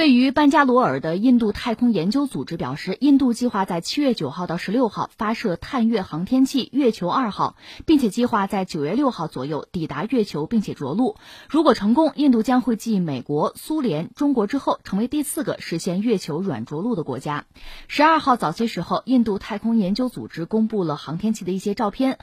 [0.00, 11.16] 位于班加罗尔的印度太空研究组织表示，印度计划在七月九号到十六号发射探月航天器“月球二号”，并且计划在九月六号左右抵达月球并且着陆。
[11.50, 17.44] 如果成功，印度将会继美国、苏联、中国之后，成为第四个实现月球软着陆的国家。
[17.86, 22.18] 十二号早些时候，印度太空研究组织公布了航天器的一些照片。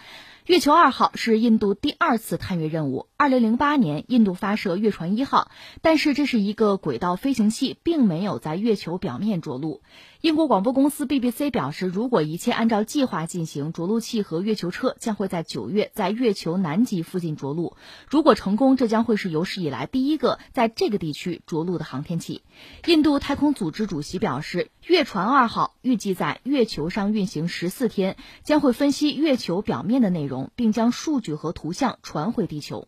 [0.47, 3.07] 月球二号是印度第二次探月任务。
[3.17, 5.51] 二零零八年，印度发射月船一号，
[5.81, 9.81] 但是这是一个轨道飞行器，并没有在月球表面着陆。
[10.21, 17.75] 英国广播公司 BBC 表示，如果一切按照计划进行，着陆器和月球车将会在九月在月球南极附近着陆。
[18.09, 22.41] 如果成功，这将会是有史以来第一个在这个地区着陆的航天器。
[22.85, 32.87] 印度太空组织主席表示，月船二号预计在月球上运行十四天，将会分析月球表面的内容，并将数据和图像传回地球。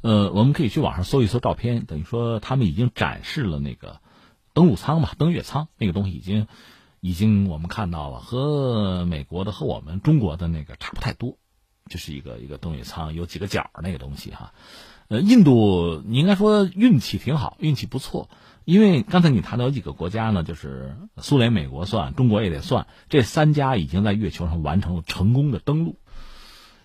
[0.00, 4.00] 呃，我们可以去网上搜一搜照片，等于说他们已经展示了那个。
[4.54, 6.46] 登陆舱吧，登月舱那个东西已经，
[7.00, 11.38] 已经我们看到了，和美国的和我们中国的那个差不太多，
[11.88, 14.52] 就是一个一个登月舱，有几个角那个东西哈。
[15.08, 18.28] 呃，印度你应该说运气挺好，运气不错，
[18.66, 25.96] 因为刚才你谈到有几个国家呢，就是苏联、美国算，中国也得算，这三家已经在月球上完成了成功的登陆。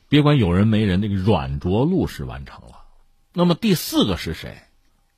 [0.10, 2.86] 别管有人没人，那个软着陆是完成了。
[3.34, 4.62] 那么第四个是谁？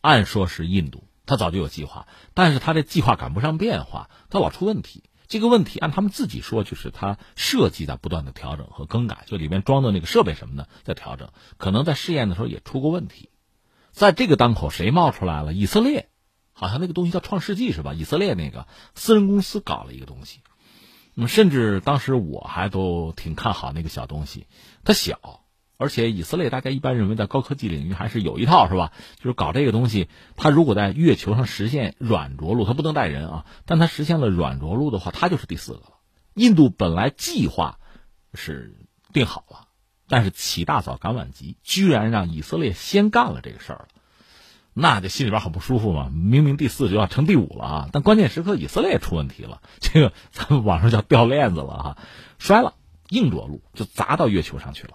[0.02, 1.04] 按说是印度。
[1.26, 5.04] 他早就有计划，但是他这计划赶不上变化，他老出问题。
[5.28, 13.30] 这个问题按他们自己说，就是他设计在不断的调整和更改，就里面装的那个设备什么的在调整，可能在试验的时候也出过问题。
[13.92, 15.54] 在这个当口，谁冒出来了？
[15.54, 16.10] 以色列，
[16.52, 17.94] 好像那个东西叫创世纪是吧？
[17.94, 20.40] 以色列那个私人公司搞了一个东西，
[21.14, 24.48] 那么甚至当时我还都挺看好那个小东西，
[24.84, 25.42] 它小。
[25.82, 28.92] 而且以色列大家一般认为在高科技领域还是有一套是吧？
[29.16, 35.94] 就是搞这个东西，它如果在月球上实现软着陆，它不能带人啊，但它实现了软着陆的话，它就是第四个了。
[36.34, 37.80] 印度本来计划
[38.34, 38.76] 是
[39.14, 39.70] 定好了，
[40.10, 43.88] 但是起大早赶晚集，居然让以色列先干了这个事儿了，
[44.80, 46.10] 那就心里边很不舒服嘛。
[46.14, 51.98] 明明第四就要成第五了啊，但关键时刻以色列也出问题了，这个 咱们网上叫掉链子了哈，
[52.38, 52.74] 摔了，
[53.10, 54.94] 硬着陆就砸到月球上去了。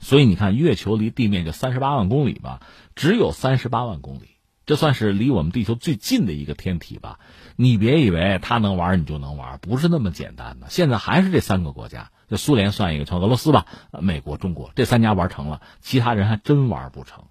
[0.00, 2.60] 所以你看，月球离地面就三十八万公里吧，
[2.94, 4.28] 只有三十八万公里，
[4.66, 7.18] 这算是离我们地球最近的一个天体吧？
[7.56, 10.66] 你别以为它能玩你就能玩，不是那么简单的。
[10.68, 17.24] 现在还是这三个国家，就苏联算一个，像俄罗斯吧，美国、中国这三家玩成了，其他人还真玩不成。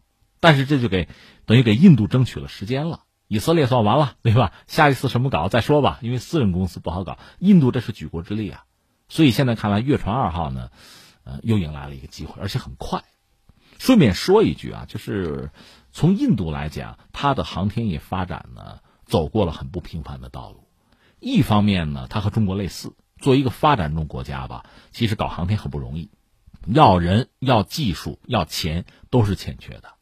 [0.45, 1.09] 但是这就给
[1.47, 3.01] 等于给印度争取了时间了。
[3.27, 4.53] 以色列算完了，对吧？
[4.67, 7.17] 下一次什么搞再说吧，因为私人公司不好搞。
[7.39, 8.65] 印度这是举国之力啊，
[9.09, 10.69] 所以现在看来，月船二号呢？
[11.23, 13.03] 呃，又迎来了一个机会，而且很快。
[13.79, 15.49] 顺便说一句啊，就是
[15.91, 20.67] 从印度来讲，它的航天业发展呢，走过了很不平凡的道路。
[21.19, 26.11] 一方面呢，它和中国类似，作为一个发展中国家吧，其实搞航天很不容易，
[26.67, 29.94] 要人、要技术、要钱都是欠缺的。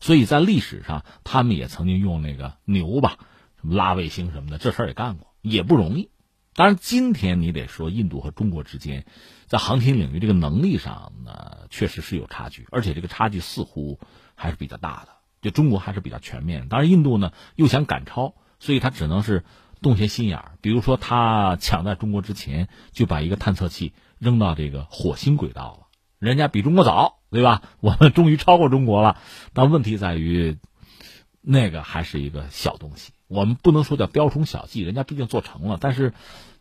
[0.00, 3.18] 所以在历史上，他们也曾经用那个牛吧，
[3.60, 6.10] 什么拉卫星什么的，这事儿也干过，也不容易。
[6.54, 9.06] 当然，今天你得说，印度和中国之间，
[9.46, 14.00] 在航天领域这个能力上呢，确实是有差距，而且这个差距似乎
[14.34, 15.12] 还是比较大的。
[15.40, 19.44] 就中国还是比较全面，当然印度呢又想赶超，所以他只能是
[19.80, 20.58] 动些心眼儿。
[20.60, 25.86] 比如说，他抢在中国之前就把一个探测器扔到这个火星轨道了，
[26.18, 27.62] 人家比中国早，对吧？
[27.80, 29.16] 我们终于超过中国了。
[29.52, 30.58] 但问题在于，
[31.40, 33.12] 那个还是一个小东西。
[33.28, 36.12] 我们不能说叫雕虫小技，人家毕竟做成了，但是，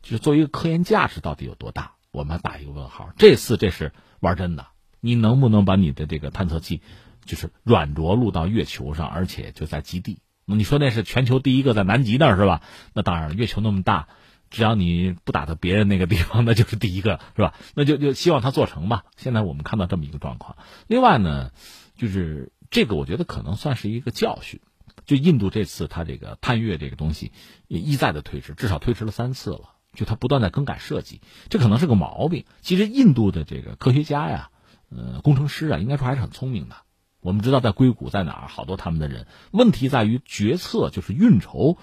[0.04, 3.10] 就是作为一个科研价值到底有多大，我们打一个问号。
[3.18, 4.68] 这次这是玩真的，
[5.00, 6.82] 你能不能把你的这个探测器，
[7.26, 10.20] 就是软着陆到月球上，而且就在基地？
[10.46, 12.62] 你说那是全球第一个在南极那儿是吧？
[12.94, 14.08] 那当然了，月球那么大，
[14.50, 17.54] 只要你不打到别人那个地方，那就是第一个是吧？
[17.76, 19.06] 那就就希望它做成吧。
[19.18, 20.58] 现在我们看到这么一个状况。
[20.88, 21.52] 另外呢，
[21.98, 24.60] 就是这个我觉得可能算是一个教训。
[25.06, 27.32] 就印度这次，它这个探月这个东西
[27.68, 29.72] 也一再的推迟，至少推迟了三次了。
[29.96, 31.20] 就它不断在更改设计，
[31.50, 32.46] 这可能是个毛病。
[32.62, 34.52] 其实印度的这个科学家呀，
[34.90, 36.76] 呃，工程师啊，应该说还是很聪明的。
[37.22, 39.26] 我们知道在硅谷在哪儿，好多他们的人。
[39.52, 41.80] 问题在于决策，就是运筹，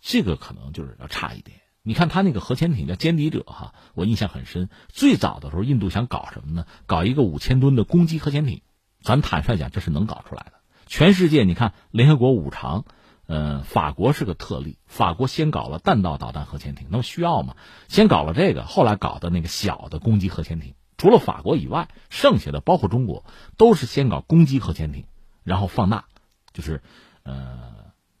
[0.00, 1.58] 这个可能就是要差一点。
[1.88, 4.68] 你看他那个核潜艇叫歼敌者哈，我印象很深。
[4.88, 6.66] 最早的时候，印度想搞什么呢？
[6.84, 8.60] 搞一个五千吨的攻击核潜艇。
[9.00, 10.52] 咱坦率讲，这是能搞出来的。
[10.84, 12.84] 全世界，你看联合国五常，
[13.26, 14.76] 呃，法国是个特例。
[14.84, 17.56] 法国先搞了弹道导弹核潜艇，那么需要吗？
[17.88, 20.74] 先搞了这个，后来搞的那个小的攻击核潜艇。
[20.98, 23.24] 除了法国以外，剩下的包括中国，
[23.56, 25.06] 都是先搞攻击核潜艇，
[25.42, 26.04] 然后放大，
[26.52, 26.82] 就是
[27.22, 27.72] 呃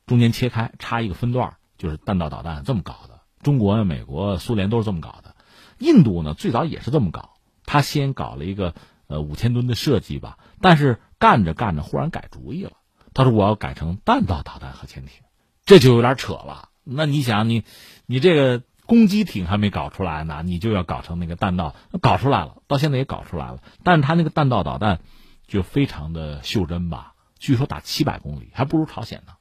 [0.06, 3.17] 中间切开，插一个分段，就是弹道导弹这么搞的。
[3.48, 5.34] 中国、美国、苏联都是这么搞的。
[5.78, 7.30] 印度呢，最早也是这么搞，
[7.64, 8.74] 他先搞了一个
[9.06, 12.72] 呃五千吨的设计吧，但是干着干着忽然改主意了，
[13.14, 15.22] 他说我要改成弹道导弹核潜艇，
[15.64, 16.68] 这就有点扯了。
[16.84, 17.64] 那你想，你
[18.04, 25.00] 你这个攻击艇还没搞出来呢，你就要搞成那个弹道，搞出来了，到现在也搞出来了，但是他那个弹道导弹
[25.46, 29.32] 就非常的袖珍吧，据说打七百公里还不如朝鲜呢，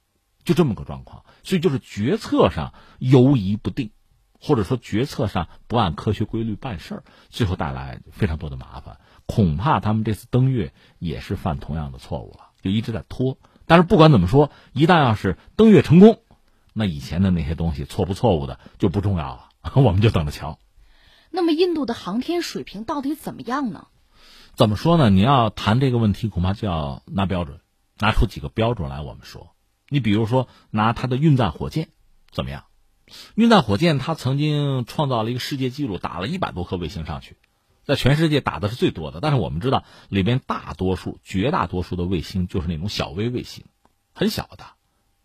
[0.46, 3.90] 就这么个状况，所以就是决策上犹疑不定。
[4.40, 9.00] 或者说决策上不按科学规律办事儿，最后带来非常多的麻烦。
[9.26, 13.38] 恐怕他们这次登月也是犯同样的错误了，就一直在拖。
[13.66, 16.22] 但是不管怎么说，一旦要是登月成功，
[16.74, 20.60] 那以前的那些东西错不错误的就不重要了， 我们就等着瞧。
[21.30, 23.88] 那么印度的航天水平到底怎么样呢？
[24.56, 25.10] 怎么说呢？
[25.10, 27.60] 你要谈这个问题，恐怕就要拿标准，
[28.00, 29.02] 拿出几个标准来。
[29.02, 29.56] 我们说，
[29.90, 31.90] 你比如说拿它的运载火箭
[32.32, 32.64] 怎么样？
[33.36, 37.38] 运载火箭，它曾经创造了一个世界纪录，打了一百多颗卫星上去，
[37.86, 39.20] 在全世界打的是最多的。
[39.22, 43.64] 但是我们知道，里边大多数、绝大多数的卫星就是那种小微卫星，
[44.14, 44.66] 很小的，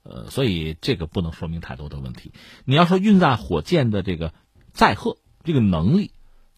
[0.05, 2.33] 呃，所以这个不能说明太多的问题。
[2.65, 4.33] 你要说运载火箭的这个
[4.73, 6.13] 载荷这个能力，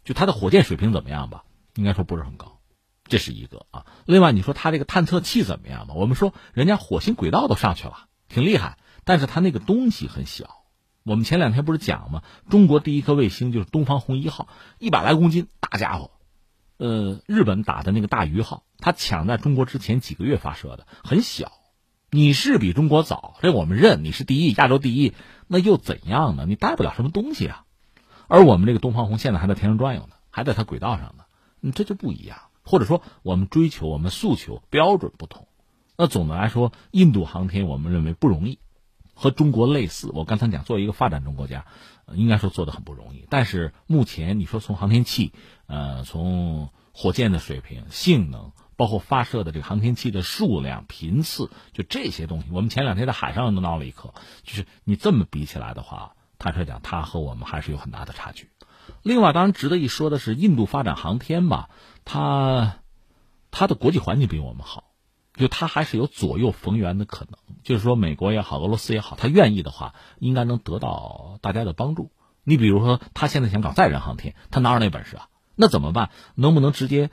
[0.05, 1.45] 就它的火箭水平怎么样吧？
[1.75, 2.61] 应该说不是很高，
[3.05, 3.87] 这是一个啊。
[4.05, 5.95] 另外，你说它这个探测器怎么样吧？
[5.95, 10.64] 我们说人家火星轨道都上去了，挺厉害，但是它那个东西很小。
[11.07, 12.23] 我们前两天不是讲吗？
[12.49, 14.49] 中国第一颗卫星就是东方红一号，
[14.79, 16.11] 一百来公斤大家伙。
[16.79, 21.53] 呃，日本打的那个大鱼号，它抢在中国之前几个月发射的，很小。
[22.11, 24.03] 你是比中国早，这我们认。
[24.03, 25.13] 你是第一，亚洲第一，
[25.47, 26.47] 那又怎样呢？
[26.49, 27.65] 你带不了什么东西啊。
[28.27, 31.25] 而我们这个东方红现在还在天上转悠呢，还在它轨道上呢，
[31.61, 32.39] 你这就不一样。
[32.63, 35.49] 或者说，我们追求、我们诉求标准不同。
[35.99, 38.59] 那总的来说，印度航天我们认为不容易。
[39.15, 41.65] 和中国类似，我刚才讲，作为一个发展中国家，
[42.13, 43.27] 应该说做的很不容易。
[43.31, 45.33] 但是目前你说从航天器，
[45.67, 54.13] 呃，从火箭的水平、性能，包括发射的这个航天器的数量、频次，就这些东西，我们前两天在海上都闹了一课。
[54.43, 58.51] 就是你这么比起来的话，坦率讲，它和我们还是有很大的差距。
[59.03, 61.71] 另外，当然值得一说的是，印度发展航天吧，
[62.05, 62.81] 它
[63.51, 64.94] 它的国际环境比我们好。
[65.35, 72.11] 就他还是有左右逢源的可能，就是说美国也好，俄罗斯也好，他愿意的话，应该能得到大家的帮助。
[72.45, 75.29] 你比如说，他现在想搞载人航天，他哪有那本事啊？
[75.57, 76.11] 那怎么办？
[76.35, 77.11] 能不能直接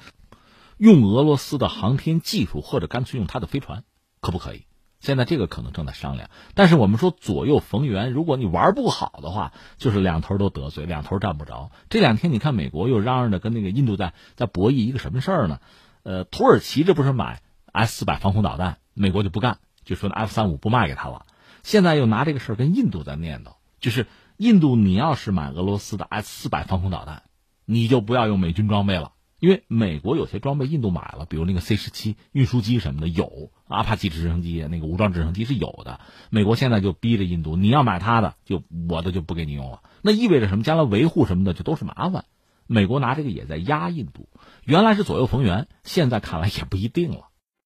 [0.77, 3.83] 用俄罗斯的航天技术，或者干脆用他的飞船，
[4.19, 4.65] 可不可以？
[4.99, 6.29] 现在这个可能正在商量。
[6.53, 11.71] 但是我们说左右逢源，如果你玩不好的话，就是两头都得罪，两头占不着。
[11.89, 15.59] 这两天你看，美国又嚷嚷着跟那个印度在在博弈一个什么事儿呢？
[16.03, 17.41] 呃，土耳其这不是买
[17.71, 21.25] ？S 四百防空导弹，美国就不干，就说 F 三五不卖给他了。
[21.63, 24.07] 现在又拿这个事儿跟印度在念叨，就是
[24.37, 27.23] 印度，你要是买俄罗斯的 S 四百防空导弹，
[27.65, 35.99] 你就不要用美军装备了，因为美国有些装备印度买了，比如那个 C 十七运输机什么的有，阿帕奇直升机那个武装直升机是有的。
[36.29, 39.81] 美国现在就逼着印度，你要买他的，就我的就不给你用了。
[40.01, 40.63] 那意味着什么？
[40.63, 42.25] 将来维护什么的就都是麻烦。
[42.67, 44.29] 美国拿这个也在压印度，
[44.63, 47.27] 原来是左右逢源，现在看来也不一定了。